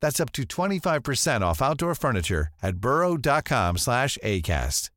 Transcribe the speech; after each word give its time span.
That's 0.00 0.20
up 0.20 0.32
to 0.32 0.42
25% 0.42 1.40
off 1.42 1.60
outdoor 1.60 1.94
furniture 1.94 2.48
at 2.62 2.76
burrow.com 2.76 3.76
slash 3.76 4.18
ACAST. 4.22 4.90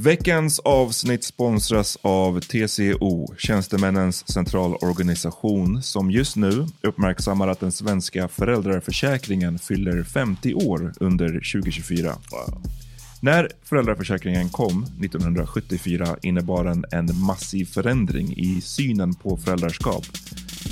Veckans 0.00 0.58
avsnitt 0.58 1.24
sponsras 1.24 1.98
av 2.02 2.40
TCO, 2.40 3.34
Tjänstemännens 3.38 4.32
centralorganisation, 4.32 5.82
som 5.82 6.10
just 6.10 6.36
nu 6.36 6.66
uppmärksammar 6.82 7.48
att 7.48 7.60
den 7.60 7.72
svenska 7.72 8.28
föräldraförsäkringen 8.28 9.58
fyller 9.58 10.02
50 10.02 10.54
år 10.54 10.92
under 11.00 11.28
2024. 11.28 12.14
När 13.20 13.48
föräldraförsäkringen 13.62 14.48
kom 14.48 14.82
1974 14.82 16.16
innebar 16.22 16.64
den 16.64 16.84
en 16.90 17.20
massiv 17.20 17.64
förändring 17.64 18.32
i 18.36 18.60
synen 18.60 19.14
på 19.14 19.36
föräldraskap. 19.36 20.04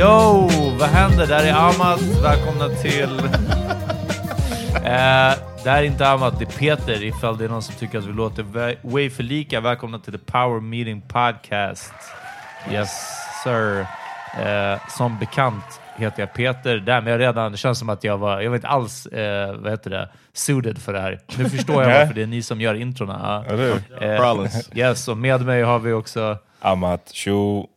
Yo, 0.00 0.48
vad 0.78 0.88
händer? 0.88 1.26
Där 1.26 1.44
är 1.44 1.52
Amat. 1.52 2.00
Välkomna 2.22 2.68
till... 2.68 3.18
eh, 4.74 5.34
det 5.64 5.70
här 5.70 5.78
är 5.78 5.82
inte 5.82 6.08
Amat, 6.08 6.38
det 6.38 6.44
är 6.44 6.58
Peter 6.58 7.04
ifall 7.04 7.38
det 7.38 7.44
är 7.44 7.48
någon 7.48 7.62
som 7.62 7.74
tycker 7.74 7.98
att 7.98 8.04
vi 8.04 8.12
låter 8.12 8.42
way 8.90 9.10
för 9.10 9.22
lika. 9.22 9.60
Välkomna 9.60 9.98
till 9.98 10.12
The 10.12 10.18
Power 10.18 10.60
Meeting 10.60 11.00
Podcast. 11.00 11.92
Yes, 12.72 12.90
sir. 13.44 13.80
Eh, 14.40 14.88
som 14.88 15.18
bekant 15.18 15.80
heter 15.96 16.22
jag 16.22 16.34
Peter 16.34 16.76
där, 16.76 17.00
men 17.00 17.12
jag 17.12 17.20
redan, 17.20 17.52
det 17.52 17.58
känns 17.58 17.78
som 17.78 17.88
att 17.88 18.04
jag 18.04 18.18
var, 18.18 18.40
jag 18.40 18.50
var 18.50 18.56
inte 18.56 18.68
alls, 18.68 19.06
eh, 19.06 19.54
vad 19.54 19.70
heter 19.70 19.90
det, 19.90 20.08
suited 20.32 20.78
för 20.78 20.92
det 20.92 21.00
här. 21.00 21.20
Nu 21.38 21.48
förstår 21.48 21.82
jag 21.82 22.00
varför 22.00 22.14
det 22.14 22.22
är 22.22 22.26
ni 22.26 22.42
som 22.42 22.60
gör 22.60 22.74
introna. 22.74 23.44
Ja. 23.48 23.56
Rollins. 24.00 24.70
Yes, 24.74 25.08
och 25.08 25.16
med 25.16 25.40
mig 25.40 25.62
har 25.62 25.78
vi 25.78 25.92
också 25.92 26.38
Amat, 26.60 27.10
tjo. 27.12 27.68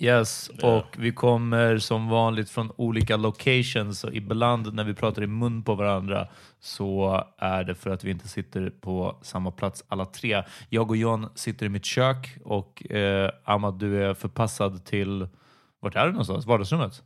Yes, 0.00 0.50
och 0.62 0.86
vi 0.98 1.12
kommer 1.12 1.78
som 1.78 2.08
vanligt 2.08 2.50
från 2.50 2.72
olika 2.76 3.16
locations. 3.16 3.98
Så 4.00 4.10
ibland 4.12 4.74
när 4.74 4.84
vi 4.84 4.94
pratar 4.94 5.22
i 5.22 5.26
mun 5.26 5.62
på 5.62 5.74
varandra 5.74 6.28
så 6.60 7.24
är 7.38 7.64
det 7.64 7.74
för 7.74 7.90
att 7.90 8.04
vi 8.04 8.10
inte 8.10 8.28
sitter 8.28 8.70
på 8.70 9.16
samma 9.22 9.50
plats 9.50 9.84
alla 9.88 10.04
tre. 10.04 10.42
Jag 10.68 10.90
och 10.90 10.96
John 10.96 11.28
sitter 11.34 11.66
i 11.66 11.68
mitt 11.68 11.84
kök 11.84 12.38
och 12.44 12.92
eh, 12.92 13.30
Ahmad, 13.44 13.78
du 13.78 14.04
är 14.04 14.14
förpassad 14.14 14.84
till... 14.84 15.28
Vart 15.80 15.96
är 15.96 16.06
du 16.06 16.12
någonstans? 16.12 16.46
Vardagsrummet? 16.46 17.02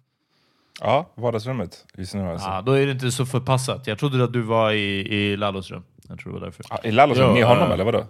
Ja, 0.80 1.10
vardagsrummet. 1.14 1.86
Just 1.94 2.14
nu 2.14 2.28
alltså. 2.28 2.48
Ja, 2.48 2.62
då 2.62 2.72
är 2.72 2.86
det 2.86 2.92
inte 2.92 3.10
så 3.12 3.26
förpassat. 3.26 3.86
Jag 3.86 3.98
trodde 3.98 4.24
att 4.24 4.32
du 4.32 4.40
var 4.40 4.72
i, 4.72 5.14
i 5.14 5.36
Lallos 5.36 5.70
rum. 5.70 5.82
Jag 6.08 6.18
tror 6.18 6.32
det 6.32 6.38
var 6.38 6.46
därför. 6.46 6.64
Ja, 6.70 6.78
I 6.84 6.92
Lallos 6.92 7.18
rum, 7.18 7.34
med 7.34 7.44
honom 7.44 7.68
ja. 7.68 7.74
eller 7.74 7.84
vadå? 7.84 8.04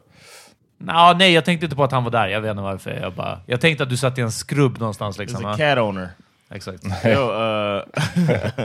Nå, 0.84 1.14
nej, 1.18 1.32
jag 1.32 1.44
tänkte 1.44 1.66
inte 1.66 1.76
på 1.76 1.84
att 1.84 1.92
han 1.92 2.04
var 2.04 2.10
där. 2.10 2.28
Jag 2.28 2.40
vet 2.40 2.50
inte 2.50 2.62
varför. 2.62 2.90
Jag, 2.90 3.12
bara, 3.12 3.40
jag 3.46 3.60
tänkte 3.60 3.82
att 3.82 3.90
du 3.90 3.96
satt 3.96 4.18
i 4.18 4.20
en 4.20 4.32
skrubb 4.32 4.78
någonstans. 4.78 5.18
Liksom. 5.18 5.44
He's 5.44 5.54
a 5.54 5.56
cat 5.56 5.78
owner. 5.78 6.08
Exakt. 6.54 6.84
Yo, 7.04 7.30
uh, 7.30 7.84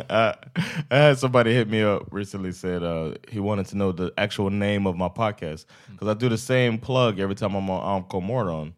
I, 0.10 0.34
I 0.92 0.98
had 0.98 1.20
somebody 1.20 1.54
hit 1.54 1.70
me 1.70 1.84
up 1.84 2.04
recently 2.12 2.52
said 2.52 2.84
uh, 2.84 3.12
he 3.30 3.40
wanted 3.40 3.68
to 3.68 3.76
know 3.76 3.94
the 3.94 4.12
actual 4.18 4.50
name 4.50 4.90
of 4.90 4.96
my 4.98 5.08
podcast 5.08 5.66
because 5.92 6.10
I 6.10 6.14
do 6.14 6.30
the 6.30 6.38
same 6.38 6.80
plug 6.80 7.20
every 7.20 7.36
time 7.36 7.56
I'm 7.56 7.70
on 7.70 8.04
Amco 8.04 8.22
Mordon, 8.22 8.74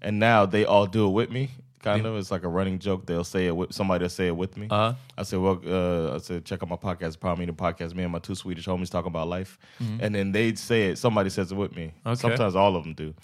and 0.00 0.18
now 0.18 0.46
they 0.46 0.64
all 0.64 0.86
do 0.86 1.06
it 1.06 1.12
with 1.12 1.30
me. 1.30 1.50
Kind 1.84 2.06
of, 2.06 2.16
it's 2.16 2.30
like 2.30 2.42
a 2.44 2.48
running 2.48 2.78
joke. 2.78 3.06
They'll 3.06 3.24
say 3.24 3.46
it 3.46 3.54
with 3.54 3.72
somebody. 3.72 4.04
will 4.04 4.08
say 4.08 4.26
it 4.28 4.36
with 4.36 4.56
me. 4.56 4.68
Uh-huh. 4.70 4.94
I 5.16 5.22
said, 5.22 5.38
well, 5.38 5.60
uh, 5.66 6.14
I 6.14 6.18
said, 6.18 6.44
check 6.44 6.62
out 6.62 6.68
my 6.68 6.76
podcast, 6.76 7.20
Power 7.20 7.36
Meeting 7.36 7.54
Podcast. 7.54 7.94
Me 7.94 8.02
and 8.02 8.12
my 8.12 8.18
two 8.18 8.34
Swedish 8.34 8.66
homies 8.66 8.90
talking 8.90 9.08
about 9.08 9.28
life, 9.28 9.58
and 10.00 10.14
then 10.14 10.32
they'd 10.32 10.58
say 10.58 10.88
it. 10.88 10.98
Somebody 10.98 11.30
says 11.30 11.52
it 11.52 11.56
with 11.56 11.76
me. 11.76 11.92
Okay. 12.06 12.14
Sometimes 12.14 12.56
all 12.56 12.76
of 12.76 12.84
them 12.84 12.94
do. 12.94 13.14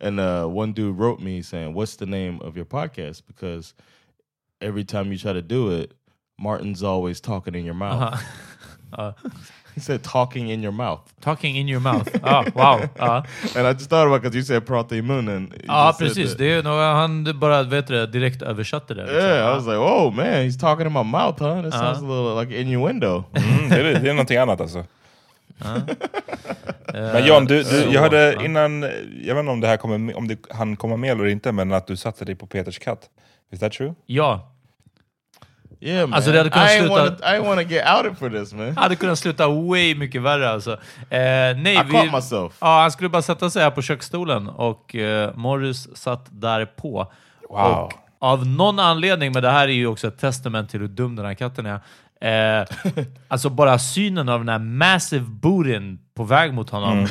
And 0.00 0.18
uh, 0.20 0.46
one 0.46 0.72
dude 0.72 0.98
wrote 0.98 1.20
me 1.20 1.42
saying, 1.42 1.74
"What's 1.74 1.96
the 1.96 2.06
name 2.06 2.40
of 2.40 2.56
your 2.56 2.64
podcast?" 2.66 3.22
Because 3.26 3.74
every 4.60 4.84
time 4.84 5.12
you 5.12 5.18
try 5.18 5.32
to 5.32 5.42
do 5.42 5.70
it, 5.70 5.94
Martin's 6.38 6.82
always 6.82 7.20
talking 7.20 7.54
in 7.54 7.64
your 7.64 7.74
mouth. 7.74 8.14
Uh-huh. 8.14 8.22
Uh, 8.96 9.10
He 9.74 9.80
said 9.80 10.02
talking 10.02 10.50
in 10.50 10.62
your 10.62 10.72
mouth. 10.72 11.00
Talking 11.20 11.56
in 11.56 11.68
your 11.68 11.80
mouth. 11.80 12.08
Ah, 12.22 12.44
wow. 12.54 12.80
Ja, 12.98 13.24
And 13.56 13.66
I 13.66 13.72
just 13.72 13.90
thought 13.90 14.06
about 14.06 14.22
because 14.22 14.36
you 14.36 14.44
said 14.44 14.66
prata 14.66 14.94
i 14.96 15.02
munnen. 15.02 15.52
Ja 15.66 15.92
said 15.92 16.06
precis. 16.08 16.36
Det 16.36 16.52
är 16.52 16.62
nog, 16.62 16.72
han 16.80 17.38
bara 17.40 17.62
vet 17.62 17.86
det, 17.86 18.06
direkt 18.06 18.42
översatte 18.42 18.94
det. 18.94 19.02
liksom. 19.02 19.18
Yeah, 19.18 19.36
I 19.36 19.38
Ja. 19.40 19.54
was 19.54 19.66
like, 19.66 19.76
oh 19.78 20.14
man, 20.14 20.26
he's 20.26 20.60
talking 20.60 20.86
in 20.86 20.92
my 20.92 21.02
mouth, 21.02 21.38
huh? 21.42 21.62
That 21.62 21.72
sounds 21.72 21.98
Uh-huh. 22.02 22.10
a 22.10 22.34
little 22.34 22.44
like 22.44 22.60
innuendo. 22.60 23.24
Mm, 23.32 23.68
det, 23.68 23.76
är, 23.76 24.00
det 24.00 24.08
är 24.10 24.14
någonting 24.14 24.36
annat 24.38 24.60
alltså. 24.60 24.78
Eh, 25.64 25.78
Men 27.12 27.26
John, 27.26 27.44
du, 27.46 27.58
du, 27.58 27.64
så, 27.64 27.76
jag 27.90 28.00
hörde 28.00 28.36
innan, 28.44 28.82
jag 29.22 29.34
vet 29.34 29.40
inte 29.40 29.52
om 29.52 29.60
det 29.60 29.66
här 29.68 29.76
kommer, 29.76 30.16
om 30.16 30.28
det, 30.28 30.38
han 30.50 30.76
kommer 30.76 30.96
med 30.96 31.10
eller 31.10 31.26
inte, 31.26 31.52
men 31.52 31.72
att 31.72 31.86
du 31.86 31.96
satte 31.96 32.24
dig 32.24 32.34
på 32.34 32.46
Peters 32.46 32.78
katt. 32.78 33.00
Is 33.52 33.60
that 33.60 33.72
true? 33.72 33.94
Ja, 34.06 34.50
Yeah, 35.84 36.00
man. 36.08 36.14
Alltså, 36.14 36.32
det 36.32 36.38
hade 36.38 36.50
kunnat 36.50 36.70
I 36.70 36.78
sluta- 36.78 36.88
wanna, 37.20 37.36
I 37.36 37.40
wanna 37.40 37.62
get 37.62 37.84
outed 37.96 38.18
for 38.18 38.30
this, 38.30 38.52
man. 38.54 38.76
hade 38.76 38.96
kunnat 38.96 39.18
sluta 39.18 39.48
way 39.48 39.94
mycket 39.94 40.22
värre 40.22 40.50
alltså. 40.50 40.72
Eh, 40.72 40.78
nej, 41.56 41.72
I 41.72 41.76
caught 41.90 42.12
myself. 42.12 42.52
Ja, 42.60 42.80
han 42.80 42.92
skulle 42.92 43.08
bara 43.08 43.22
sätta 43.22 43.50
sig 43.50 43.62
här 43.62 43.70
på 43.70 43.82
köksstolen 43.82 44.48
och 44.48 44.94
eh, 44.94 45.30
Morris 45.34 45.96
satt 45.96 46.26
där 46.30 46.66
på. 46.66 47.12
Wow. 47.50 47.58
Och 47.58 47.92
av 48.18 48.46
någon 48.46 48.78
anledning, 48.78 49.32
men 49.32 49.42
det 49.42 49.50
här 49.50 49.68
är 49.68 49.72
ju 49.72 49.86
också 49.86 50.08
ett 50.08 50.18
testament 50.18 50.70
till 50.70 50.80
hur 50.80 50.88
dum 50.88 51.16
den 51.16 51.26
här 51.26 51.34
katten 51.34 51.66
är. 51.66 51.80
Eh, 52.24 52.64
alltså 53.28 53.50
bara 53.50 53.78
synen 53.78 54.28
av 54.28 54.38
den 54.38 54.48
här 54.48 54.58
massive 54.58 55.24
bootyn 55.24 55.98
på 56.16 56.24
väg 56.24 56.54
mot 56.54 56.70
honom. 56.70 57.06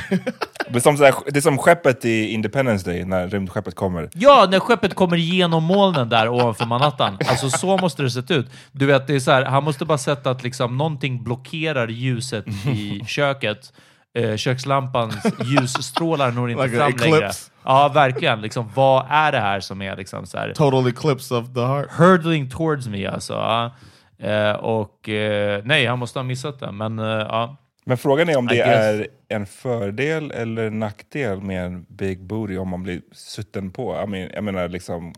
Det 0.69 0.75
är, 0.75 0.79
som, 0.79 0.97
så 0.97 1.03
här, 1.03 1.13
det 1.27 1.39
är 1.39 1.41
som 1.41 1.57
skeppet 1.57 2.05
i 2.05 2.27
Independence 2.27 2.91
Day, 2.91 3.05
när 3.05 3.27
rymdskeppet 3.27 3.75
kommer. 3.75 4.09
Ja, 4.13 4.47
när 4.51 4.59
skeppet 4.59 4.93
kommer 4.95 5.17
igenom 5.17 5.63
molnen 5.63 6.09
där 6.09 6.29
ovanför 6.29 6.65
Manhattan. 6.65 7.17
Alltså 7.27 7.49
så 7.49 7.77
måste 7.77 8.03
det 8.03 8.11
sett 8.11 8.31
ut. 8.31 8.49
Du 8.71 8.85
vet, 8.85 9.07
det 9.07 9.15
är 9.15 9.19
så 9.19 9.31
här, 9.31 9.45
han 9.45 9.63
måste 9.63 9.85
bara 9.85 9.97
sett 9.97 10.27
att 10.27 10.43
liksom 10.43 10.77
någonting 10.77 11.23
blockerar 11.23 11.87
ljuset 11.87 12.45
i 12.67 13.01
köket. 13.07 13.73
Eh, 14.15 14.35
kökslampans 14.35 15.15
ljusstrålar 15.45 16.31
når 16.31 16.51
inte 16.51 16.63
Like 16.63 16.77
fram 16.77 17.11
längre. 17.11 17.31
Ja, 17.63 17.87
verkligen. 17.93 18.41
Liksom, 18.41 18.71
vad 18.75 19.05
är 19.09 19.31
det 19.31 19.39
här 19.39 19.59
som 19.59 19.81
är 19.81 19.95
liksom 19.95 20.25
så 20.25 20.37
här, 20.37 20.53
Total 20.53 20.87
eclipse 20.87 21.35
of 21.35 21.53
the 21.53 21.61
heart. 21.61 21.87
hurdling 21.91 22.49
towards 22.49 22.87
me 22.87 23.07
alltså? 23.07 23.33
Eh, 24.23 24.51
och 24.51 25.09
eh, 25.09 25.61
nej, 25.65 25.85
han 25.85 25.99
måste 25.99 26.19
ha 26.19 26.23
missat 26.23 26.59
det. 26.59 26.71
Men 26.71 26.99
eh, 26.99 27.05
ja. 27.05 27.57
Men 27.85 27.97
frågan 27.97 28.29
är 28.29 28.37
om 28.37 28.47
det 28.47 28.59
är 28.61 29.07
en 29.29 29.45
fördel 29.45 30.31
eller 30.31 30.69
nackdel 30.69 31.41
med 31.41 31.65
en 31.65 31.85
big 31.89 32.23
booty 32.23 32.57
om 32.57 32.69
man 32.69 32.83
blir 32.83 33.01
sutten 33.11 33.71
på. 33.71 34.01
I 34.03 34.09
mean, 34.09 34.29
jag 34.33 34.43
menar 34.43 34.67
liksom... 34.69 35.13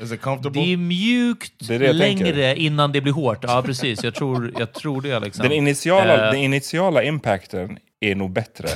Is 0.00 0.12
it 0.12 0.20
comfortable? 0.20 0.60
Det 0.62 0.72
är 0.72 0.76
mjukt 0.76 1.68
Det 1.68 1.74
är 1.74 1.78
det 1.78 1.92
längre 1.92 2.24
tänker. 2.24 2.54
innan 2.54 2.92
det 2.92 3.00
blir 3.00 3.12
hårt. 3.12 3.38
Ja, 3.42 3.62
precis. 3.66 4.04
Jag 4.04 4.14
tror, 4.14 4.52
jag 4.58 4.72
tror 4.72 5.02
det. 5.02 5.20
Liksom. 5.20 5.42
Den 5.42 5.52
initiala, 5.52 6.14
Eh. 6.26 6.32
den 6.32 6.40
initiala 6.40 7.02
impacten 7.02 7.78
är 8.00 8.14
nog 8.14 8.30
bättre. 8.30 8.68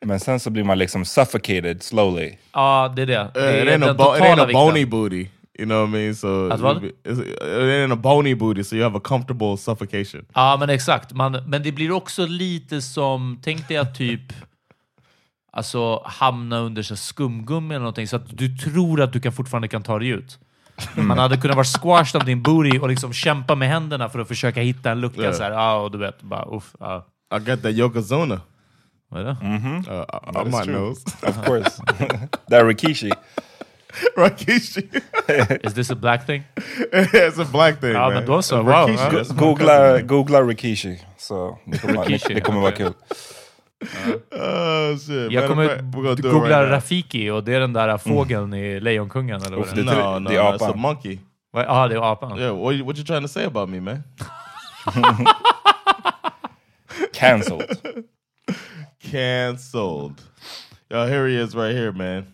men 0.00 0.20
sen 0.20 0.40
så 0.40 0.50
blir 0.50 0.64
man 0.64 0.78
liksom 0.78 1.04
suffocated 1.04 1.82
slowly. 1.82 2.32
Ja, 2.52 2.92
det 2.96 3.02
är 3.02 3.06
det. 3.06 3.20
Uh, 3.20 3.28
det 3.34 3.40
är 3.60 3.66
a, 3.66 3.78
den 3.78 3.80
totala 3.96 4.46
vikten. 4.46 4.66
bony 4.66 4.86
booty. 4.86 5.26
You 5.58 5.66
know 5.66 5.80
what 5.80 5.88
I 5.88 5.92
mean? 5.92 6.14
So 6.14 6.50
Att 6.50 6.60
vad? 6.60 6.82
it's- 6.82 7.22
it 7.22 7.88
ain't 7.88 7.92
a 7.92 7.96
bony 7.96 8.34
booty, 8.34 8.64
so 8.64 8.76
you 8.76 8.84
have 8.84 8.96
a 8.96 9.00
comfortable 9.04 9.56
suffocation. 9.56 10.24
Ja, 10.34 10.56
men 10.60 10.70
exakt. 10.70 11.12
Man, 11.12 11.32
men 11.46 11.62
det 11.62 11.72
blir 11.72 11.90
också 11.92 12.26
lite 12.26 12.82
som, 12.82 13.38
tänk 13.42 13.68
dig 13.68 13.76
att 13.76 13.94
typ 13.94 14.20
alltså, 15.52 16.02
hamna 16.04 16.58
under 16.58 16.82
så 16.82 16.96
skumgummi 16.96 17.74
eller 17.74 17.78
någonting, 17.78 18.08
så 18.08 18.16
att 18.16 18.38
du 18.38 18.56
tror 18.56 19.00
att 19.02 19.12
du 19.12 19.20
kan 19.20 19.32
fortfarande 19.32 19.68
kan 19.68 19.82
ta 19.82 19.98
dig 19.98 20.08
ut. 20.08 20.38
Man 20.96 21.18
hade 21.18 21.36
kunnat 21.36 21.56
vara 21.56 21.64
squashed 21.64 22.20
av 22.20 22.26
din 22.26 22.42
booty 22.42 22.78
och 22.78 22.88
liksom 22.88 23.12
kämpa 23.12 23.54
med 23.54 23.68
händerna 23.68 24.08
för 24.08 24.18
att 24.18 24.28
försöka 24.28 24.60
hitta 24.60 24.90
en 24.90 25.00
lucka. 25.00 25.22
Ja. 25.22 25.32
Så 25.32 25.42
här, 25.42 25.50
ja, 25.50 25.76
och 25.76 25.90
du 25.90 25.98
vet, 25.98 26.22
bara 26.22 26.56
uff. 26.56 26.74
Ja. 26.80 27.06
I 27.36 27.38
got 27.38 27.62
that 27.62 27.72
Yokozuna. 27.72 28.40
Vad 29.08 29.20
är 29.20 29.24
det? 29.24 29.30
Uh, 29.30 29.48
I, 29.48 30.44
I 30.44 30.48
is 30.48 30.54
might 30.54 30.64
true. 30.64 30.76
knows. 30.76 31.04
Of 31.04 31.44
course. 31.46 31.82
det 32.46 32.56
är 32.56 32.64
Rikishi. 34.16 34.88
Rakishi. 35.26 35.66
Is 35.66 35.74
this 35.74 35.90
a 35.90 35.94
black 35.94 36.26
thing? 36.26 36.42
it's 36.92 37.38
a 37.38 37.44
black 37.44 37.80
thing, 37.80 37.92
Ja, 37.92 38.00
man. 38.08 38.14
men 38.14 38.26
då 38.26 38.42
så. 38.42 38.62
Wow. 38.62 38.86
Rikishi, 38.88 39.34
Googla, 39.34 40.00
googla 40.00 40.42
Rikishi. 40.42 40.98
Så 41.18 41.58
det 41.66 41.78
kommer, 41.78 42.04
Rikishi, 42.04 42.34
det 42.34 42.40
kommer 42.40 42.60
vara 42.60 42.72
kul. 42.72 42.92
Oh 44.32 44.96
shit! 44.98 45.32
Jag 45.32 45.48
kommer 45.48 45.82
googla 46.22 46.60
right 46.60 46.68
now. 46.68 46.76
Rafiki 46.76 47.30
och 47.30 47.44
det 47.44 47.54
är 47.54 47.60
den 47.60 47.72
där 47.72 47.98
fågeln 47.98 48.54
i 48.54 48.80
Lejonkungen 48.80 49.42
eller 49.42 49.56
vad 49.56 49.74
det 49.74 49.80
är. 49.80 49.84
No, 49.84 50.18
no, 50.18 50.28
det 50.28 50.36
är 50.36 50.42
no, 50.42 50.48
it's 50.48 50.62
a 50.64 50.68
apan. 50.68 50.80
monkey. 50.80 51.18
Ja, 51.52 51.88
det 51.88 51.94
är 51.94 52.12
apan. 52.12 52.38
Yeah, 52.38 52.56
what, 52.56 52.80
what 52.80 52.96
you 52.96 53.04
trying 53.06 53.22
to 53.22 53.28
say 53.28 53.44
about 53.44 53.68
me, 53.68 53.80
man? 53.80 54.02
Cancelled. 57.12 57.78
Cancelled. 59.10 60.22
Yo, 60.90 61.06
here 61.06 61.26
he 61.28 61.36
is 61.36 61.54
right 61.54 61.74
here, 61.74 61.92
man. 61.92 62.26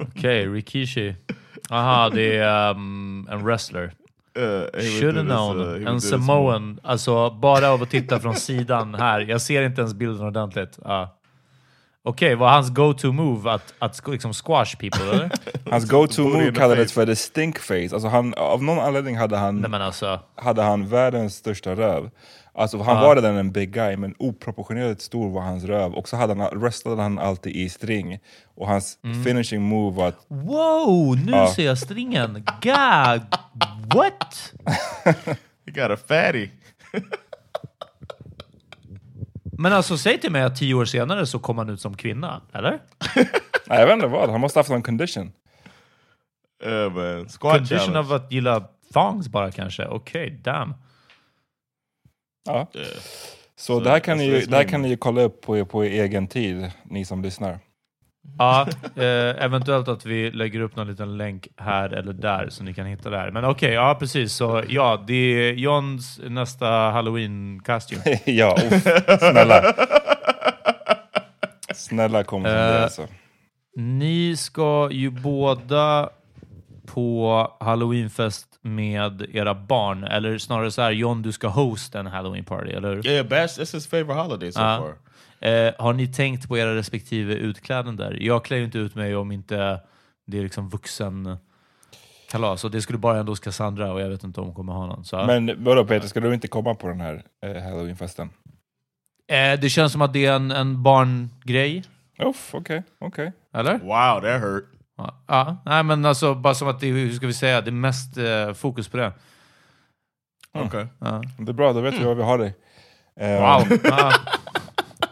Okej, 0.00 0.48
Rikishi. 0.48 1.14
Aha, 1.70 2.10
det 2.10 2.36
är 2.36 2.70
um, 2.70 3.28
en 3.30 3.44
wrestler. 3.44 3.92
Uh, 4.38 4.42
do 4.72 4.80
Should 5.00 5.26
known. 5.26 5.60
uh, 5.60 5.84
do 5.84 5.88
en 5.90 6.00
Samoan. 6.00 6.80
Alltså, 6.82 7.30
bara 7.30 7.70
av 7.70 7.82
att 7.82 7.90
titta 7.90 8.20
från 8.20 8.34
sidan 8.34 8.94
här. 8.94 9.20
Jag 9.20 9.40
ser 9.40 9.62
inte 9.62 9.80
ens 9.80 9.94
bilden 9.94 10.26
ordentligt. 10.26 10.78
Ja. 10.84 11.17
Okej, 12.08 12.34
var 12.34 12.48
hans 12.48 12.70
go-to 12.70 13.12
move 13.12 13.50
att, 13.50 13.74
att 13.78 14.08
liksom 14.08 14.32
squash 14.32 14.76
people, 14.78 15.02
eller? 15.12 15.30
Hans 15.70 15.90
go-to 15.90 16.22
Booty 16.22 16.36
in 16.38 16.44
move 16.44 16.52
the 16.52 16.60
kallades 16.60 16.92
för 16.92 17.06
the 17.06 17.16
stink 17.16 17.58
face. 17.58 17.88
Alltså 17.92 18.08
han, 18.08 18.34
av 18.34 18.62
någon 18.62 18.78
anledning 18.78 19.16
hade 19.16 19.36
han, 19.36 19.56
Nej 19.60 19.70
men 19.70 19.82
alltså. 19.82 20.20
hade 20.36 20.62
han 20.62 20.88
världens 20.88 21.34
största 21.34 21.74
röv. 21.74 22.10
Alltså 22.54 22.82
han 22.82 22.96
var 23.00 23.16
redan 23.16 23.36
en 23.36 23.52
big 23.52 23.72
guy, 23.72 23.96
men 23.96 24.14
oproportionerligt 24.18 25.00
stor 25.02 25.30
var 25.30 25.40
hans 25.42 25.64
röv. 25.64 25.92
Och 25.94 26.08
så 26.08 26.16
hade 26.16 26.34
han, 26.34 26.60
wrestlade 26.60 27.02
han 27.02 27.18
alltid 27.18 27.56
i 27.56 27.68
string. 27.68 28.18
Och 28.56 28.68
hans 28.68 28.98
Mm. 29.04 29.24
finishing 29.24 29.62
move 29.62 29.96
var 29.96 30.08
att 30.08 30.24
Wow, 30.28 31.16
nu 31.26 31.32
Ja. 31.32 31.52
ser 31.54 31.64
jag 31.66 31.78
stringen. 31.78 32.44
God, 32.62 33.34
what? 33.94 34.52
He 35.66 35.72
got 35.88 35.90
a 35.90 35.96
fatty. 36.08 36.48
Men 39.60 39.72
alltså, 39.72 39.98
säg 39.98 40.20
till 40.20 40.32
mig 40.32 40.42
att 40.42 40.56
tio 40.56 40.74
år 40.74 40.84
senare 40.84 41.26
så 41.26 41.38
kom 41.38 41.58
han 41.58 41.68
ut 41.70 41.80
som 41.80 41.96
kvinna, 41.96 42.42
eller? 42.52 42.70
Nej, 43.66 43.78
jag 43.80 43.86
vet 43.86 43.94
inte 43.94 44.06
vad, 44.06 44.30
han 44.30 44.40
måste 44.40 44.58
ha 44.58 44.60
haft 44.60 44.70
någon 44.70 44.82
condition. 44.82 45.32
Yeah, 46.64 46.92
man. 46.92 47.28
Squat 47.28 47.56
Condition 47.56 47.78
challenge. 47.78 47.98
av 47.98 48.12
att 48.12 48.32
gilla 48.32 48.68
thongs 48.92 49.28
bara 49.28 49.50
kanske. 49.50 49.86
Okej, 49.86 50.40
damn. 50.44 50.74
Ja. 52.44 52.66
Yeah. 52.74 52.86
Så 53.56 53.80
det 53.80 53.90
här 53.90 54.00
kan, 54.00 54.18
ni, 54.18 54.40
det 54.40 54.56
här 54.56 54.64
kan 54.64 54.82
ni 54.82 54.88
ju 54.88 54.96
kolla 54.96 55.22
upp 55.22 55.40
på, 55.40 55.64
på 55.64 55.84
er 55.84 55.90
egen 55.90 56.26
tid, 56.26 56.70
ni 56.84 57.04
som 57.04 57.22
lyssnar. 57.22 57.58
Ja, 58.38 58.66
eh, 58.96 59.44
eventuellt 59.44 59.88
att 59.88 60.06
vi 60.06 60.30
lägger 60.30 60.60
upp 60.60 60.76
någon 60.76 60.86
liten 60.88 61.16
länk 61.16 61.48
här 61.56 61.90
eller 61.90 62.12
där 62.12 62.48
så 62.50 62.64
ni 62.64 62.74
kan 62.74 62.86
hitta 62.86 63.10
det 63.10 63.18
här. 63.18 63.30
Men 63.30 63.44
okej, 63.44 63.72
ja 63.72 63.96
precis. 63.98 64.32
Så 64.32 64.62
ja, 64.68 65.04
det 65.06 65.14
är 65.14 65.52
Johns 65.52 66.20
nästa 66.28 66.66
halloween-costume. 66.66 68.18
ja, 68.24 68.56
uff, 68.70 68.82
snälla. 69.18 69.74
Snälla 71.74 72.24
kom 72.24 72.42
som 72.42 72.52
det 72.52 72.76
Eh, 72.76 72.82
alltså. 72.82 73.06
Ni 73.76 74.36
ska 74.36 74.88
ju 74.92 75.10
båda 75.10 76.10
på 76.94 77.56
halloweenfest 77.60 78.58
med 78.62 79.26
era 79.32 79.54
barn, 79.54 80.04
eller 80.04 80.38
snarare 80.38 80.70
så 80.70 80.82
här, 80.82 80.90
John 80.90 81.22
du 81.22 81.32
ska 81.32 81.48
hosta 81.48 82.00
en 82.00 82.06
halloween 82.06 82.44
party, 82.44 82.70
eller 82.70 82.94
hur? 82.94 83.06
Yeah, 83.06 83.26
Bash, 83.26 83.58
that's 83.58 83.74
his 83.74 83.86
favorite 83.86 84.20
holiday 84.20 84.52
so 84.52 84.58
far. 84.60 84.94
Eh, 85.40 85.74
har 85.78 85.92
ni 85.92 86.06
tänkt 86.06 86.48
på 86.48 86.58
era 86.58 86.74
respektive 86.74 87.34
utklädnader? 87.34 88.18
Jag 88.20 88.44
klär 88.44 88.56
ju 88.56 88.64
inte 88.64 88.78
ut 88.78 88.94
mig 88.94 89.16
om 89.16 89.32
inte 89.32 89.80
det 90.26 90.38
är 90.38 90.42
liksom 90.42 90.68
vuxen 90.68 91.36
kalas 92.30 92.64
och 92.64 92.70
det 92.70 92.82
skulle 92.82 92.98
bara 92.98 93.18
ändå 93.18 93.32
hos 93.32 93.40
Cassandra 93.40 93.92
och 93.92 94.00
jag 94.00 94.08
vet 94.08 94.24
inte 94.24 94.40
om 94.40 94.46
hon 94.46 94.54
kommer 94.54 94.72
ha 94.72 94.86
någon. 94.86 95.04
Så, 95.04 95.26
Men 95.26 95.64
vadå 95.64 95.84
Peter, 95.84 96.08
ska 96.08 96.20
du 96.20 96.34
inte 96.34 96.48
komma 96.48 96.74
på 96.74 96.88
den 96.88 97.00
här 97.00 97.22
eh, 97.46 97.62
halloweenfesten? 97.62 98.30
eh, 99.30 99.60
det 99.60 99.70
känns 99.70 99.92
som 99.92 100.02
att 100.02 100.12
det 100.12 100.26
är 100.26 100.32
en, 100.32 100.50
en 100.50 100.82
barngrej, 100.82 101.84
Uff, 102.24 102.50
okej, 102.54 102.82
okej. 102.98 103.32
eller? 103.54 103.78
Wow, 103.78 104.20
that 104.22 104.40
hurt. 104.42 104.64
Ja, 105.26 105.56
nej 105.64 105.82
men 105.82 106.04
alltså 106.04 106.34
bara 106.34 106.54
som 106.54 106.68
att 106.68 106.80
det 106.80 106.86
hur 106.86 107.12
ska 107.12 107.26
vi 107.26 107.32
säga, 107.34 107.60
det 107.60 107.70
är 107.70 107.72
mest 107.72 108.16
eh, 108.16 108.52
fokus 108.52 108.88
på 108.88 108.96
det. 108.96 109.12
Okay. 110.54 110.86
Ja. 111.00 111.22
Det 111.38 111.50
är 111.50 111.54
bra, 111.54 111.72
då 111.72 111.80
vet 111.80 111.94
vi 111.94 112.04
var 112.04 112.14
vi 112.14 112.22
har 112.22 112.38
dig. 112.38 112.54
Eh, 113.20 113.40
Wow. 113.40 113.78
Ja. 113.84 114.12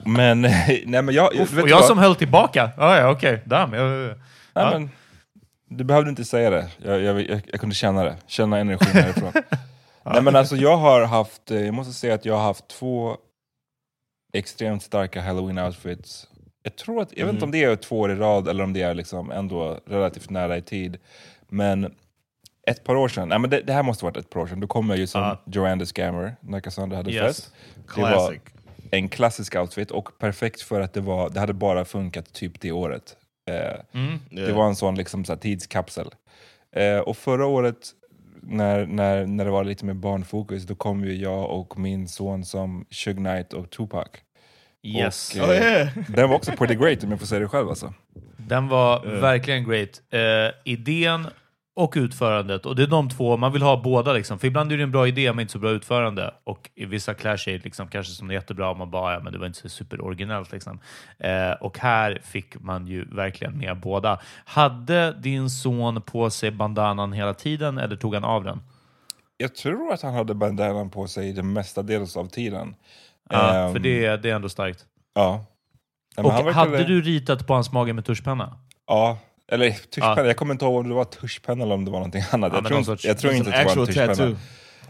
Men, 0.05 0.41
nej 0.43 0.85
men 0.87 1.09
jag... 1.11 1.31
vet 1.33 1.41
Och 1.41 1.57
du 1.65 1.71
jag 1.71 1.77
vad? 1.77 1.85
som 1.87 1.99
höll 1.99 2.17
tillbaka. 2.17 2.71
Ja, 2.77 2.97
ja, 2.99 3.11
okej. 3.11 3.43
Damn. 3.47 3.73
Jag, 3.73 3.91
Nej, 3.91 4.15
Ja. 4.53 4.71
men, 4.73 4.91
du 5.69 5.85
behövde 5.85 6.11
inte 6.11 6.25
säga 6.25 6.51
det. 6.51 6.69
Jag, 6.79 7.01
jag, 7.03 7.21
jag, 7.21 7.41
jag 7.47 7.61
kunde 7.61 7.75
känna 7.75 8.05
det. 8.05 8.17
Känna 8.27 8.59
energin 8.59 9.03
härifrån. 9.03 9.33
Nej 10.05 10.23
men 10.23 10.37
alltså 10.37 10.57
jag 10.57 10.77
har 10.77 11.05
haft, 11.05 11.51
eh, 11.51 11.61
jag 11.65 11.75
måste 11.75 11.93
säga 11.93 12.15
att 12.15 12.25
jag 12.25 12.35
har 12.35 12.43
haft 12.45 12.69
två 12.69 13.17
extremt 14.33 14.83
starka 14.83 15.23
halloween 15.23 15.59
outfits. 15.59 16.29
Jag 16.67 16.77
tror 16.77 17.03
att, 17.03 17.17
jag 17.17 17.27
vet 17.27 17.33
inte 17.35 17.45
om 17.45 17.51
det 17.51 17.65
är 17.65 17.77
två 17.77 18.01
år 18.01 18.13
i 18.13 18.15
rad 18.15 18.49
eller 18.49 18.65
om 18.65 18.73
det 18.73 18.83
är 18.83 18.95
liksom 18.95 19.31
ändå 19.31 19.81
relativt 19.87 20.31
nära 20.31 20.57
i 20.57 20.63
tid. 20.63 20.99
Men 21.49 21.95
ett 22.67 22.85
par 22.85 22.97
år 22.97 23.09
sedan, 23.09 23.29
nej 23.29 23.39
men 23.39 23.51
det, 23.51 23.61
det 23.61 23.73
här 23.73 23.83
måste 23.83 24.05
varit 24.05 24.17
ett 24.17 24.31
par 24.31 24.41
år 24.41 24.47
sedan, 24.47 24.61
då 24.61 24.67
kom 24.67 24.89
jag 24.91 24.99
ju 24.99 25.07
som 25.07 25.21
Ja. 25.23 25.43
Joanne 25.47 25.81
the 25.81 25.87
Scammer 25.87 26.37
när 26.41 26.61
Cassandra 26.61 26.97
hade 26.97 27.11
Yes. 27.11 27.23
fest. 27.27 27.53
Det 27.95 28.01
var, 28.03 28.11
Classic. 28.11 28.41
en 28.91 29.09
klassisk 29.09 29.57
outfit 29.57 29.91
och 29.91 30.19
perfekt 30.19 30.61
för 30.61 30.81
att 30.81 30.93
det, 30.93 31.01
var, 31.01 31.31
det 31.31 31.41
hade 31.41 31.53
bara 31.53 31.85
funkat 31.85 32.33
typ 32.33 32.61
det 32.61 32.73
året. 32.73 33.17
Eh, 33.51 33.81
Mm. 33.93 34.19
Det 34.31 34.53
var 34.53 34.67
en 34.67 34.77
sån 34.77 34.95
liksom, 34.95 35.25
så 35.25 35.33
här, 35.33 35.41
tidskapsel. 35.41 36.11
Eh, 36.77 36.99
och 36.99 37.17
förra 37.17 37.47
året 37.47 37.77
när, 38.43 38.87
när, 38.87 39.27
när 39.27 39.45
det 39.45 39.51
var 39.51 39.65
lite 39.65 39.85
mer 39.85 39.95
barnfokus, 39.95 40.63
då 40.65 40.75
kom 40.75 41.05
ju 41.05 41.15
jag 41.17 41.51
och 41.51 41.79
min 41.79 42.09
son 42.09 42.45
som 42.45 42.87
Suge 42.91 43.17
Knight 43.17 43.53
och 43.53 43.71
Tupac. 43.71 44.07
Yes. 44.87 45.35
Och, 45.35 45.43
eh, 45.43 45.49
Oh 45.49 45.55
yeah. 45.55 45.89
Den 46.09 46.29
var 46.29 46.37
också 46.37 46.53
pretty 46.53 46.75
great 46.75 47.05
om 47.05 47.11
jag 47.11 47.21
får 47.21 47.27
säga 47.27 47.41
det 47.41 47.49
själv 47.49 47.69
alltså. 47.69 47.95
Den 48.37 48.69
var 48.69 49.07
verkligen 49.21 49.69
great. 49.69 50.03
Eh, 50.11 50.21
idén 50.65 51.27
och 51.77 51.93
utförandet. 51.97 52.67
Och 52.67 52.77
det 52.77 52.83
är 52.83 52.87
de 52.87 53.11
två, 53.11 53.37
man 53.37 53.53
vill 53.53 53.63
ha 53.63 53.83
båda 53.83 54.13
liksom. 54.13 54.39
För 54.39 54.47
ibland 54.47 54.73
är 54.73 54.77
det 54.77 54.83
en 54.83 54.91
bra 54.91 55.09
idé 55.09 55.33
men 55.33 55.41
inte 55.41 55.53
så 55.53 55.59
bra 55.59 55.71
utförande. 55.71 56.35
Och 56.45 56.71
i 56.75 56.85
vissa 56.85 57.15
clash 57.15 57.49
är 57.49 57.59
liksom 57.65 57.89
kanske 57.89 58.13
som 58.13 58.31
är 58.31 58.35
jättebra 58.35 58.71
om 58.71 58.79
man 58.79 58.91
bara, 58.91 59.13
ja 59.15 59.21
men 59.21 59.33
det 59.33 59.39
var 59.39 59.47
inte 59.47 59.59
så 59.59 59.69
superoriginellt 59.69 60.53
liksom. 60.53 60.81
Eh, 61.19 61.51
och 61.51 61.79
här 61.79 62.21
fick 62.25 62.61
man 62.61 62.87
ju 62.87 63.05
verkligen 63.05 63.59
med 63.59 63.81
båda. 63.81 64.21
Hade 64.45 65.13
din 65.13 65.51
son 65.51 66.03
på 66.03 66.31
sig 66.31 66.51
bandanan 66.51 67.13
hela 67.13 67.35
tiden 67.35 67.79
eller 67.79 67.97
tog 67.97 68.15
han 68.15 68.25
av 68.25 68.45
den? 68.45 68.61
Jag 69.37 69.55
tror 69.55 69.93
att 69.93 70.03
han 70.03 70.15
hade 70.15 70.35
bandanan 70.35 70.91
på 70.91 71.07
sig 71.07 71.33
den 71.33 71.53
mesta 71.53 71.83
delen 71.83 72.07
av 72.17 72.29
tiden. 72.29 72.75
Ja, 73.31 73.55
Ehm, 73.55 73.73
för 73.73 73.79
det, 73.79 74.17
det 74.17 74.31
är 74.31 74.35
ändå 74.35 74.49
starkt. 74.49 74.85
Ja. 75.15 75.45
Nej, 76.17 76.27
men 76.27 76.47
Och 76.47 76.53
hade 76.55 76.85
du 76.85 77.03
ritat 77.03 77.47
på 77.47 77.55
hans 77.55 77.73
mage 77.73 77.93
med 77.93 78.05
tuschpenna? 78.05 78.59
Ja, 78.87 79.19
eller 79.53 79.71
tuschpenna. 79.71 80.15
Ja. 80.17 80.27
Jag 80.27 80.37
kommer 80.37 80.55
inte 80.55 80.65
ihåg 80.65 80.75
om 80.81 80.89
det 80.89 80.95
var 80.95 81.05
tuschpenna 81.05 81.65
eller 81.65 81.75
om 81.75 81.85
det 81.85 81.91
var 81.91 81.99
någonting 81.99 82.23
annat. 82.33 82.53
Ja, 82.53 82.59
jag, 82.59 82.67
tror, 82.69 82.83
sorts- 82.83 83.07
jag 83.07 83.19
tror 83.19 83.33
inte 83.33 83.51
att 83.51 83.57
det 83.69 83.75
var 83.75 83.81
en 83.81 83.87
tuschpenna. 83.87 84.15
tattoo. 84.15 84.37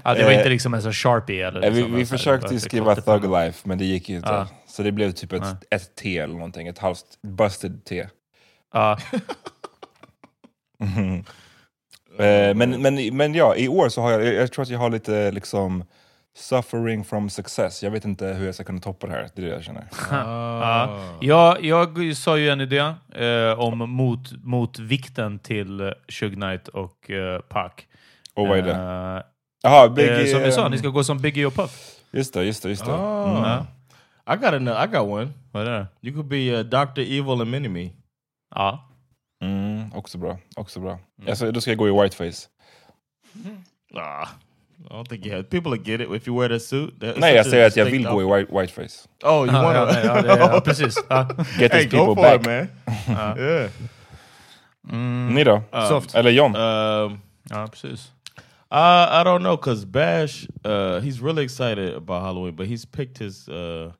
Ja, 0.04 0.14
det 0.14 0.24
var 0.24 0.30
Eh, 0.30 0.36
inte 0.38 0.48
liksom 0.48 0.74
en 0.74 0.82
sån 0.82 0.92
sharpie 0.92 1.48
eller 1.48 1.62
Eh, 1.62 1.70
Vi, 1.70 1.76
liksom, 1.76 1.92
vi 1.92 1.98
här, 1.98 2.06
försökte 2.06 2.54
ju 2.54 2.60
skriva. 2.60 2.94
Thug 2.96 3.30
Life, 3.30 3.68
men 3.68 3.78
det 3.78 3.84
gick 3.84 4.08
ju 4.08 4.16
inte. 4.16 4.28
Ja. 4.28 4.48
Så 4.68 4.82
det 4.82 4.92
blev 4.92 5.12
typ 5.12 5.32
ett, 5.32 5.42
Nej. 5.42 5.54
ett 5.70 5.94
T 5.96 6.18
eller 6.18 6.34
någonting. 6.34 6.68
Ett 6.68 6.78
halvt 6.78 7.04
busted 7.22 7.84
T. 7.84 8.06
Ja, 8.72 8.98
Eh, 12.18 12.54
men, 12.54 12.82
men, 12.82 13.16
men 13.16 13.34
ja, 13.34 13.56
i 13.56 13.68
år 13.68 13.88
så 13.88 14.00
har 14.02 14.10
jag, 14.10 14.24
jag 14.34 14.52
tror 14.52 14.62
att 14.62 14.68
jag 14.68 14.78
har 14.78 14.90
lite 14.90 15.30
liksom 15.30 15.84
suffering 16.36 17.04
from 17.04 17.30
success. 17.30 17.82
Jag 17.82 17.90
vet 17.90 18.04
inte 18.04 18.26
hur 18.26 18.46
jag 18.46 18.54
ska 18.54 18.64
kunna 18.64 18.80
toppa 18.80 19.06
det 19.06 19.12
här. 19.12 19.28
Det 19.34 19.42
är 19.42 19.46
det 19.46 19.52
jag 19.52 19.64
känner. 19.64 19.86
Ja. 20.10 21.16
Jag, 21.20 21.64
jag 21.64 22.16
sa 22.16 22.38
ju 22.38 22.48
en 22.48 22.60
idé 22.60 22.94
eh, 23.14 23.60
om 23.60 23.78
mot, 23.90 24.32
motvikten 24.44 25.38
till 25.38 25.80
eh, 25.80 25.90
Suge 26.08 26.34
Knight 26.34 26.68
och 26.68 27.10
eh, 27.10 27.40
Pac. 27.40 27.72
Och 28.34 28.48
vad 28.48 28.58
är 28.58 28.62
det? 28.62 28.72
Eh, 28.72 29.22
Jaha, 29.62 29.84
eh, 29.84 29.92
Biggie... 29.92 30.26
som 30.26 30.42
vi 30.42 30.52
sa, 30.52 30.66
ehm, 30.66 30.72
ni 30.72 30.78
ska 30.78 30.88
gå 30.88 31.04
som 31.04 31.18
Biggie 31.18 31.46
och 31.46 31.54
Puff. 31.54 32.00
Just 32.10 32.34
det, 32.34 32.44
just 32.44 32.62
det. 32.62 32.68
Just 32.68 32.84
det. 32.84 32.92
Oh. 32.92 33.38
Mm. 33.38 33.64
I 34.28 34.36
got 34.36 34.68
a, 34.68 34.84
I 34.84 34.86
got 34.86 35.08
one. 35.08 35.28
Vad 35.52 35.66
är 35.66 35.70
det? 35.70 35.86
You 36.02 36.14
could 36.14 36.26
be 36.26 36.52
uh, 36.52 36.60
Dr. 36.60 37.00
Evil 37.00 37.40
and 37.40 37.50
Mini-Me. 37.54 37.90
Ja. 38.54 38.88
Mm, 39.42 39.92
också 39.94 40.18
bra. 40.18 40.38
Också 40.56 40.80
bra. 40.80 40.98
Alltså, 41.28 41.52
då 41.52 41.60
ska 41.60 41.70
jag 41.70 41.78
gå 41.78 41.88
i 41.88 42.02
whiteface. 42.02 42.48
Ah, 43.94 44.28
I 44.90 44.94
don't 44.94 45.08
think 45.08 45.24
you 45.26 45.32
have. 45.32 45.42
People 45.50 45.70
will 45.70 45.82
get 45.82 46.00
it 46.00 46.08
if 46.12 46.26
you 46.26 46.34
wear 46.34 46.48
that 46.48 46.62
suit. 46.62 47.00
That- 47.00 47.16
Nej, 47.18 47.30
such 47.32 47.36
jag 47.36 47.46
a 47.46 47.50
säger 47.50 47.66
att 47.66 47.76
jag 47.76 47.84
vill 47.84 48.04
gå 48.06 48.20
i 48.20 48.24
outfit. 48.24 48.48
white, 48.48 48.60
whiteface. 48.60 49.08
Oh, 49.24 49.46
you 49.46 49.52
Ja, 49.52 49.62
wanna... 49.62 49.84
nej, 49.84 50.04
ja, 50.06 50.22
det, 50.22 50.28
ja, 50.28 50.60
precis. 50.60 50.96
Ja. 51.10 51.28
Get 51.58 51.72
hey, 51.72 51.82
these 51.84 51.96
go 51.96 52.06
people 52.06 52.14
for 52.14 52.38
back. 52.38 52.40
it, 52.40 53.08
man. 53.08 53.38
yeah. 53.38 53.70
Ni 55.34 55.44
då? 55.44 55.62
Soft. 55.88 56.14
Eller 56.14 56.30
John? 56.30 56.56
Um, 56.56 57.18
Ja, 57.50 57.66
precis. 57.66 58.12
Uh, 58.72 59.20
I 59.20 59.22
don't 59.24 59.40
know, 59.42 59.56
cause 59.56 59.84
Bash, 59.86 60.48
uh, 60.64 61.00
he's 61.00 61.20
really 61.20 61.44
excited 61.44 61.94
about 61.94 62.22
Halloween, 62.22 62.56
but 62.56 62.66
he's 62.66 62.84
picked 62.84 63.18
his. 63.18 63.48
Uh, 63.48 63.92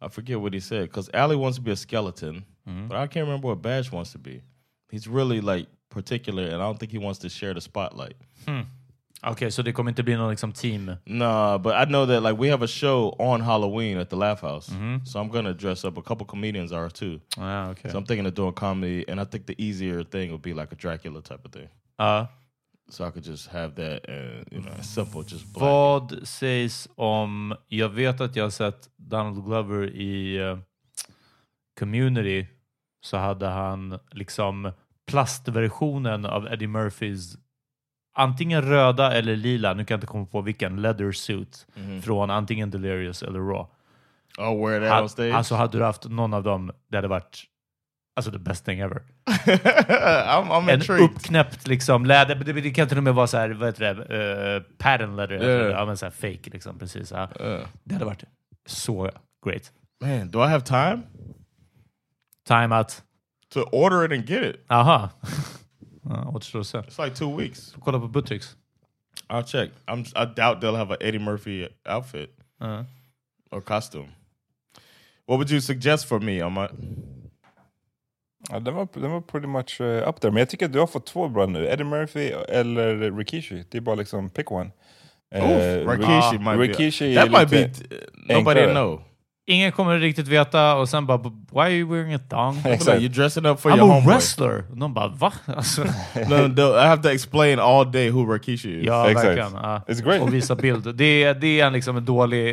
I 0.00 0.08
forget 0.08 0.40
what 0.40 0.52
he 0.54 0.60
said, 0.60 0.92
cause 0.92 1.10
Ali 1.12 1.34
wants 1.36 1.58
to 1.58 1.62
be 1.64 1.72
a 1.72 1.76
skeleton, 1.76 2.44
but 2.88 2.96
I 2.96 3.08
can't 3.08 3.26
remember 3.26 3.48
what 3.48 3.62
Bash 3.62 3.90
wants 3.92 4.12
to 4.12 4.18
be. 4.18 4.42
He's 4.92 5.08
really 5.08 5.40
like 5.40 5.66
particular, 5.90 6.44
and 6.44 6.54
I 6.54 6.66
don't 6.66 6.78
think 6.78 6.92
he 6.92 6.98
wants 6.98 7.18
to 7.20 7.28
share 7.28 7.54
the 7.54 7.60
spotlight. 7.60 8.14
Okej, 9.28 9.50
så 9.50 9.62
det 9.62 9.72
kommer 9.72 9.90
inte 9.90 10.02
bli 10.02 10.16
like 10.16 10.36
some 10.36 10.52
team? 10.52 10.92
Nah, 11.04 11.58
but 11.58 11.72
I 11.72 11.84
know 11.84 12.06
that 12.06 12.22
like 12.22 12.42
we 12.42 12.50
have 12.50 12.64
a 12.64 12.68
show 12.68 13.16
on 13.18 13.40
Halloween 13.40 13.98
at 13.98 14.10
the 14.10 14.16
Laugh 14.16 14.42
House, 14.42 14.72
mm-hmm. 14.72 15.04
so 15.04 15.18
I'm 15.20 15.28
gonna 15.30 15.52
dress 15.52 15.84
up. 15.84 15.98
A 15.98 16.02
couple 16.02 16.26
comedians 16.26 16.72
are 16.72 16.90
too, 16.90 17.20
ah, 17.36 17.40
Ja, 17.40 17.70
okej. 17.70 17.90
so 17.90 17.98
I'm 17.98 18.06
thinking 18.06 18.26
of 18.26 18.34
doing 18.34 18.52
comedy, 18.52 19.04
and 19.08 19.20
I 19.20 19.24
think 19.24 19.46
the 19.46 19.54
easier 19.58 20.04
thing 20.04 20.30
would 20.30 20.42
be 20.42 20.54
like 20.54 20.72
a 20.72 20.76
Dracula 20.76 21.22
type 21.22 21.44
of 21.44 21.52
thing. 21.52 21.68
Ja. 21.98 22.26
So 22.88 23.08
I 23.08 23.10
could 23.10 23.26
just 23.26 23.48
have 23.48 23.74
that, 23.74 24.08
and 24.08 24.46
you 24.52 24.60
know, 24.60 24.82
simple, 24.82 25.22
just 25.22 25.52
black. 25.52 25.62
Vad 25.62 26.28
sägs 26.28 26.88
om... 26.94 27.54
Jag 27.68 27.88
vet 27.88 28.20
att 28.20 28.36
jag 28.36 28.44
har 28.44 28.50
sett 28.50 28.88
Donald 28.96 29.44
Glover 29.44 29.90
i 29.90 30.36
eh, 30.36 30.58
Community, 31.78 32.46
så 33.00 33.16
hade 33.16 33.46
han 33.46 33.98
liksom 34.10 34.72
plastversionen 35.06 36.26
av 36.26 36.46
Eddie 36.46 36.66
Murphys 36.66 37.36
antingen 38.16 38.62
röda 38.62 39.12
eller 39.12 39.36
lila, 39.36 39.74
nu 39.74 39.84
kan 39.84 39.94
jag 39.94 39.96
inte 39.98 40.06
komma 40.06 40.26
på 40.26 40.40
vilken, 40.40 40.82
leather 40.82 41.12
suit 41.12 41.66
från 42.04 42.30
antingen 42.30 42.70
Delirious 42.70 43.22
eller 43.22 43.38
Raw. 43.40 43.66
Oh, 44.38 44.66
wear 44.68 44.80
that 44.80 44.90
Ha- 44.90 45.02
on 45.02 45.08
stage. 45.08 45.34
Alltså 45.34 45.54
hade 45.54 45.78
du 45.78 45.84
haft 45.84 46.04
någon 46.08 46.34
av 46.34 46.42
dem, 46.42 46.72
det 46.90 46.96
hade 46.96 47.08
varit 47.08 47.42
alltså 48.16 48.32
the 48.32 48.38
best 48.38 48.64
thing 48.64 48.80
ever. 48.80 49.02
I'm, 49.46 50.48
I'm 50.48 50.68
En 50.70 50.74
intrigued. 50.74 51.04
uppknäppt 51.04 51.66
liksom 51.66 52.06
läder, 52.06 52.34
det, 52.34 52.52
det 52.52 52.70
kan 52.70 52.88
till 52.88 52.96
och 52.98 53.04
med 53.04 53.14
vara 53.14 53.26
så 53.26 53.36
här, 53.36 53.50
vad 53.50 53.68
heter 53.68 53.94
det, 53.94 54.56
uh, 54.56 54.62
pattern 54.78 55.16
leather, 55.16 55.42
Yeah. 55.42 55.70
ja, 55.70 55.86
men 55.86 55.96
så 55.96 56.06
här 56.06 56.10
fake 56.10 56.50
liksom, 56.52 56.78
precis. 56.78 57.10
Ja. 57.10 57.22
Uh, 57.40 57.66
Det 57.84 57.94
hade 57.94 58.04
varit 58.04 58.24
så 58.66 59.10
great. 59.46 59.72
man, 60.04 60.30
do 60.30 60.44
I 60.44 60.48
have 60.48 60.60
time 60.64 61.02
Time 62.48 62.74
att, 62.76 63.02
to 63.54 63.60
order 63.72 64.04
it 64.04 64.12
and 64.20 64.28
get 64.30 64.42
it? 64.54 64.64
aha. 64.68 65.10
Ja, 66.10 66.28
återstår 66.34 66.60
att 66.60 66.66
se. 66.66 66.78
It's 66.78 67.04
like 67.04 67.16
two 67.16 67.36
weeks. 67.36 67.74
Kolla 67.80 68.00
på 68.00 68.08
Buttricks. 68.08 68.56
I'll 69.28 69.44
check. 69.46 69.70
I'm. 69.86 70.00
I 70.00 70.34
doubt 70.36 70.60
they'll 70.60 70.76
have 70.76 70.90
an 70.94 70.98
Eddie 71.00 71.18
Murphy 71.18 71.68
outfit 71.88 72.30
Ja. 72.60 72.84
or 73.50 73.60
costume. 73.60 74.08
What 75.26 75.38
would 75.38 75.50
you 75.50 75.60
suggest 75.60 76.06
for 76.08 76.20
me 76.20 76.42
on 76.44 76.54
my? 76.54 76.66
Ja, 78.50 78.60
den, 78.60 78.74
var, 78.74 78.88
den 78.94 79.10
var 79.10 79.20
pretty 79.20 79.46
much 79.46 79.80
uh, 79.80 80.08
up 80.08 80.20
there. 80.20 80.30
Men 80.32 80.38
jag 80.38 80.48
tycker 80.50 80.66
att 80.66 80.72
du 80.72 80.78
har 80.78 80.86
fått 80.86 81.06
två 81.06 81.28
bra 81.28 81.46
nu. 81.46 81.66
Eddie 81.66 81.84
Murphy 81.84 82.28
eller 82.48 83.16
Rikishi. 83.18 83.64
Det 83.70 83.78
är 83.78 83.82
bara 83.82 83.94
liksom 83.96 84.30
pick 84.30 84.52
one. 84.52 84.70
Oof, 85.34 85.42
uh, 85.42 85.90
Rikishi 85.90 86.36
Ri- 86.36 86.38
might 86.56 86.68
Rikishi 86.68 87.14
be. 87.14 87.20
är 87.20 87.22
That 87.26 87.30
might 87.40 87.50
be. 87.50 87.66
lite 87.66 87.88
t- 87.88 87.96
nobody 88.14 88.60
enklare. 88.60 88.70
know. 88.72 89.02
Ingen 89.48 89.72
kommer 89.72 89.98
riktigt 89.98 90.28
veta 90.28 90.76
och 90.76 90.88
sen 90.88 91.06
bara, 91.06 91.18
why 91.50 91.60
are 91.60 91.70
you 91.72 91.90
wearing 91.94 92.14
a 92.14 92.18
thong? 92.28 92.58
Exakt. 92.64 93.00
you're 93.00 93.08
dressing 93.14 93.46
up 93.46 93.60
for 93.60 93.70
I'm 93.70 93.76
your 93.78 93.90
a 93.90 93.92
homeboy. 93.94 94.14
wrestler! 94.14 94.64
Och 94.70 94.76
de 94.76 94.94
bara, 94.94 95.08
va? 95.08 95.32
Alltså, 95.46 95.84
no, 96.28 96.46
no, 96.48 96.76
I 96.76 96.86
have 96.86 97.02
to 97.02 97.08
explain 97.08 97.58
all 97.58 97.92
day 97.92 98.10
who 98.10 98.32
Rikishi 98.32 98.80
is. 98.80 98.86
ja, 98.86 99.08
Exakt. 99.10 99.26
verkligen. 99.26 99.52
Ja. 99.52 99.82
It's 99.88 100.02
great. 100.04 100.22
Och 100.22 100.34
visa 100.34 100.54
bild. 100.56 100.96
Det, 100.96 101.22
är- 101.24 101.34
det 101.34 101.60
är 101.60 101.66
en 101.66 101.72
liksom 101.72 101.96
en 101.96 102.04
dålig, 102.04 102.48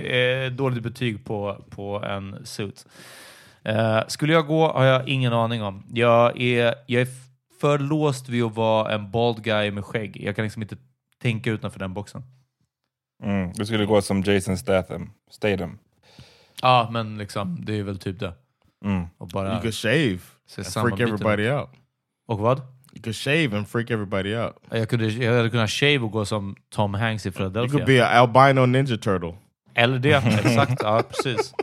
eh, 0.45 0.51
dåligt 0.51 0.83
betyg 0.83 1.25
på, 1.25 1.65
på 1.69 2.03
en 2.05 2.45
suit. 2.45 2.85
Eh, 3.63 4.00
skulle 4.07 4.33
jag 4.33 4.47
gå 4.47 4.71
har 4.71 4.83
jag 4.85 5.07
ingen 5.07 5.33
aning 5.33 5.63
om. 5.63 5.83
Jag 5.93 6.41
är, 6.41 6.75
jag 6.88 7.01
är 7.01 7.07
för 7.62 7.79
låst 7.79 8.29
vid 8.29 8.43
att 8.43 8.55
vara 8.55 8.93
en 8.93 9.12
bald 9.12 9.43
guy 9.43 9.71
med 9.71 9.85
skägg. 9.85 10.17
Jag 10.25 10.35
kan 10.35 10.43
liksom 10.43 10.62
inte 10.62 10.77
tänka 11.21 11.51
utanför 11.51 11.79
den 11.79 11.93
boxen. 11.93 12.23
Mm, 13.23 13.51
du 13.53 13.65
skulle 13.65 13.85
gå 13.85 14.01
som 14.01 14.21
Jason 14.21 14.57
Statham. 14.57 15.09
Statham. 15.31 15.77
Ja, 16.63 16.89
men 16.91 17.17
liksom, 17.17 17.65
det 17.65 17.79
är 17.79 17.84
väl 17.84 18.00
typ 18.00 18.20
det. 18.20 18.34
Mm. 18.86 19.05
Och 19.17 19.27
bara 19.27 19.51
You 19.51 19.62
could 19.62 19.74
shave 19.74 20.20
se 20.48 20.62
and 20.62 20.67
freak 20.74 21.00
everybody 21.00 21.50
out. 21.50 21.70
Och 22.27 22.39
vad? 22.39 22.60
You 22.93 23.01
could 23.03 23.15
shave 23.15 23.58
and 23.58 23.67
freak 23.67 23.89
everybody 23.91 24.36
out. 24.36 24.53
Jag, 24.72 24.89
kunde, 24.89 25.08
jag 25.08 25.36
hade 25.38 25.50
kunnat 25.50 25.70
shave 25.70 26.00
och 26.00 26.12
gå 26.12 26.25
som 26.25 26.55
Tom 26.70 26.93
Hanks 26.93 27.25
i 27.25 27.29
You 27.29 27.34
Philadelphia. 27.36 27.72
could 27.72 27.86
be 27.86 28.08
an 28.08 28.17
albino 28.17 28.65
ninja 28.65 28.98
turtle. 28.98 29.34
Eller 29.74 30.00
det, 30.00 30.13
exakt. 30.46 30.82
Ja, 30.84 31.03
precis. 31.10 31.53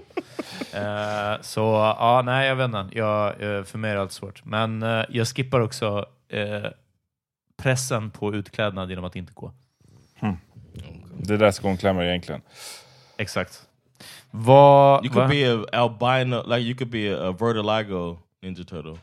Eh, 0.74 1.40
så 1.40 1.60
ja, 1.98 2.22
nej, 2.24 2.48
jag 2.48 2.56
vet 2.56 2.64
inte. 2.64 2.88
Jag, 2.98 3.28
eh, 3.28 3.64
för 3.64 3.78
mig 3.78 3.90
är 3.90 3.94
det 3.94 4.00
allt 4.00 4.12
svårt. 4.12 4.44
Men 4.44 4.82
eh, 4.82 5.04
jag 5.08 5.28
skippar 5.28 5.60
också 5.60 6.06
eh, 6.28 6.70
pressen 7.62 8.10
på 8.10 8.34
utklädnad 8.34 8.90
genom 8.90 9.04
att 9.04 9.16
inte 9.16 9.32
gå. 9.32 9.52
Det 11.22 11.36
där 11.36 11.50
ska 11.50 11.68
hon 11.68 11.76
klämma 11.76 12.04
egentligen. 12.04 12.40
Exakt. 13.16 13.62
Vad... 14.30 15.04
You 15.04 15.12
could 15.12 15.28
va? 15.28 15.28
be 15.28 15.44
a 15.44 15.82
albino, 15.82 16.42
like 16.42 16.60
you 16.60 16.74
could 16.74 16.90
be 16.90 17.08
a, 17.08 17.28
a 17.28 17.32
vertigo 17.32 18.18
ninja 18.42 18.64
turtle. 18.64 18.98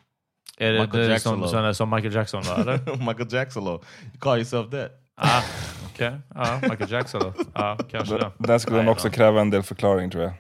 är 0.58 0.72
det, 0.72 0.82
Michael 0.82 1.04
det 1.04 1.12
Jackson 1.12 1.32
som, 1.32 1.42
då. 1.42 1.48
som, 1.48 1.76
som 1.76 1.90
Michael 1.90 2.14
Jackson, 2.14 2.42
va? 2.42 2.56
Eller? 2.56 2.96
Michael 3.08 3.34
Jackson, 3.34 3.64
you 3.64 3.80
call 4.20 4.38
yourself 4.38 4.72
that? 4.72 4.92
ah, 5.18 5.42
Okej. 5.86 6.20
Ja, 6.36 6.42
ah, 6.42 6.60
Michael 6.62 6.92
Jackson 6.92 7.22
då. 7.22 7.34
Ja, 7.54 7.78
kanske 7.92 8.18
det. 8.18 8.32
Där 8.38 8.58
skulle 8.58 8.78
hon 8.78 8.86
Nej, 8.86 8.92
också 8.92 9.08
då. 9.08 9.14
kräva 9.14 9.42
en 9.42 9.50
del 9.50 9.64
förklaring 9.64 10.12
tror 10.12 10.24
jag. 10.24 10.34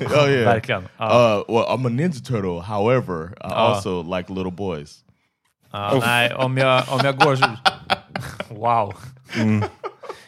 oh 0.00 0.30
yeah. 0.30 0.44
Verkligen. 0.44 0.88
Ja. 0.96 1.44
Uh, 1.48 1.54
well, 1.54 1.64
I'm 1.64 1.86
a 1.86 1.88
ninja 1.88 2.20
turtle. 2.24 2.60
However, 2.60 3.32
I 3.32 3.36
ah. 3.40 3.74
also 3.74 4.02
like 4.16 4.32
little 4.32 4.50
boys. 4.50 5.04
Ja, 5.72 6.00
nej, 6.00 6.34
om 6.34 6.58
jag, 6.58 6.84
om 6.88 7.00
jag 7.04 7.18
går 7.18 7.36
så... 7.36 7.46
Wow. 8.48 8.94
Mm. 9.34 9.64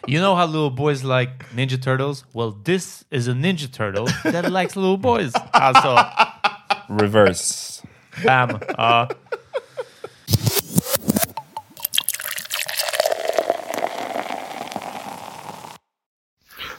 You 0.09 0.21
know 0.21 0.35
how 0.35 0.47
little 0.47 0.71
boys 0.71 1.05
like 1.05 1.51
Ninja 1.51 1.77
Turtles? 1.79 2.25
Well, 2.33 2.53
this 2.65 3.05
is 3.11 3.29
a 3.29 3.33
Ninja 3.33 3.71
Turtle 3.71 4.07
that 4.25 4.51
likes 4.59 4.75
little 4.75 4.97
boys. 4.97 5.33
Ah, 5.53 5.69
alltså, 5.69 6.89
Reverse. 6.89 7.83
bam. 8.25 8.59
Ja. 8.79 9.07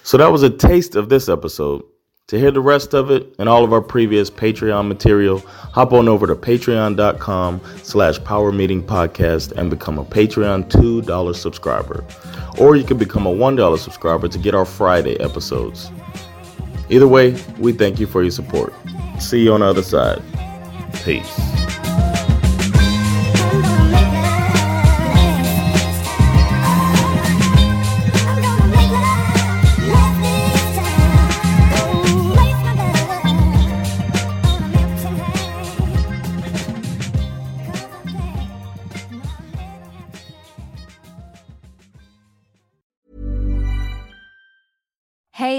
So 0.02 0.18
that 0.18 0.32
was 0.32 0.42
a 0.42 0.50
taste 0.50 0.96
of 0.96 1.10
this 1.10 1.30
episode. 1.30 1.84
To 2.30 2.38
hear 2.38 2.52
the 2.52 2.62
rest 2.62 2.94
of 2.94 3.10
it 3.10 3.34
and 3.40 3.50
all 3.50 3.64
of 3.64 3.74
our 3.74 3.82
previous 3.82 4.30
Patreon 4.30 4.88
material, 4.88 5.40
hop 5.40 5.94
on 5.94 6.08
over 6.08 6.28
to 6.28 6.36
patreon.com 6.36 7.60
slash 7.82 8.24
power 8.24 8.52
meeting 8.52 8.84
podcast 8.84 9.52
and 9.54 9.72
become 9.72 9.98
a 9.98 10.06
Patreon 10.06 10.70
$2 10.70 11.36
subscriber. 11.36 12.06
Or 12.60 12.76
you 12.76 12.84
can 12.84 13.00
become 13.00 13.26
a 13.26 13.34
$1 13.34 13.80
subscriber 13.80 14.28
to 14.28 14.38
get 14.38 14.54
our 14.54 14.66
Friday 14.66 15.20
episodes. 15.20 15.90
Either 16.90 17.08
way, 17.08 17.32
we 17.58 17.74
thank 17.74 18.00
you 18.00 18.06
for 18.06 18.22
your 18.22 18.30
support. 18.30 18.76
See 19.20 19.44
you 19.44 19.54
on 19.54 19.62
the 19.62 19.66
other 19.66 19.82
side. 19.82 20.22
Peace. 21.04 21.49